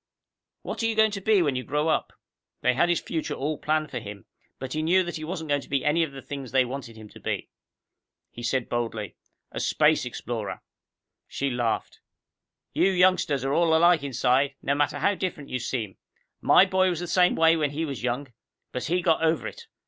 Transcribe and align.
What 0.63 0.81
are 0.81 0.87
you 0.87 0.95
going 0.95 1.11
to 1.11 1.21
be 1.21 1.43
when 1.43 1.55
you 1.55 1.63
grow 1.63 1.87
up?" 1.87 2.11
They 2.61 2.73
had 2.73 2.89
his 2.89 2.99
future 2.99 3.35
all 3.35 3.59
planned 3.59 3.91
for 3.91 3.99
him, 3.99 4.25
but 4.57 4.73
he 4.73 4.81
knew 4.81 5.03
that 5.03 5.17
he 5.17 5.23
wasn't 5.23 5.49
going 5.49 5.61
to 5.61 5.69
be 5.69 5.85
any 5.85 6.01
of 6.01 6.11
the 6.11 6.23
things 6.23 6.51
they 6.51 6.65
wanted 6.65 6.95
him 6.97 7.07
to 7.09 7.19
be. 7.19 7.51
He 8.31 8.41
said 8.41 8.67
boldly, 8.67 9.15
"A 9.51 9.59
space 9.59 10.03
explorer." 10.03 10.63
She 11.27 11.51
laughed. 11.51 11.99
"You 12.73 12.89
youngsters 12.89 13.45
are 13.45 13.53
all 13.53 13.75
alike 13.77 14.01
inside, 14.01 14.55
no 14.63 14.73
matter 14.73 14.97
how 14.97 15.13
different 15.13 15.49
you 15.49 15.59
seem. 15.59 15.97
My 16.41 16.65
boy 16.65 16.89
was 16.89 16.99
the 16.99 17.05
same 17.07 17.35
way 17.35 17.55
when 17.55 17.69
he 17.69 17.85
was 17.85 18.01
young. 18.01 18.33
But 18.71 18.85
he 18.85 19.03
got 19.03 19.21
over 19.21 19.45
it. 19.47 19.67